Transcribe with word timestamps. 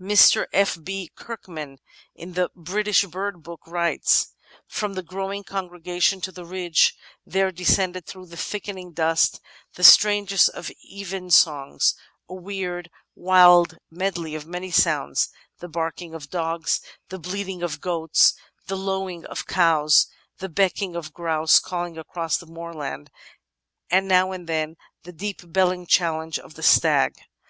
Mr. 0.00 0.46
F. 0.54 0.78
B. 0.82 1.10
Kirkman, 1.14 1.76
in 2.14 2.32
The 2.32 2.48
British 2.56 3.04
Bird 3.04 3.42
Book, 3.42 3.60
writes: 3.66 4.28
"From 4.66 4.94
the 4.94 5.02
growing 5.02 5.44
congregation 5.44 6.22
on 6.26 6.32
the 6.32 6.46
ridge 6.46 6.96
there 7.26 7.52
descended 7.52 8.06
through 8.06 8.28
the 8.28 8.36
thickening 8.38 8.94
dusk 8.94 9.38
the 9.74 9.84
strangest 9.84 10.48
of 10.48 10.70
evensongs— 10.90 11.92
a 12.30 12.34
weird, 12.34 12.88
wild 13.14 13.76
medley 13.90 14.34
of 14.34 14.46
many 14.46 14.70
sounds: 14.70 15.28
the 15.58 15.68
barking 15.68 16.14
of 16.14 16.30
dogs, 16.30 16.80
the 17.10 17.18
bleating 17.18 17.62
of 17.62 17.82
goats, 17.82 18.32
the 18.68 18.78
lowing 18.78 19.26
of 19.26 19.46
cows, 19.46 20.06
the 20.38 20.48
becking 20.48 20.96
of 20.96 21.12
grouse 21.12 21.60
calling 21.60 21.98
across 21.98 22.38
the 22.38 22.46
moorland, 22.46 23.10
and 23.90 24.08
now 24.08 24.32
and 24.32 24.48
then 24.48 24.76
the 25.02 25.12
deep 25.12 25.42
belling 25.52 25.86
challenge 25.86 26.38
of 26.38 26.54
the 26.54 26.62
stag." 26.62 27.16